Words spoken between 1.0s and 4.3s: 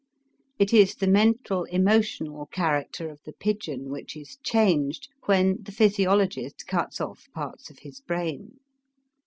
mental emotional character of the pigeon which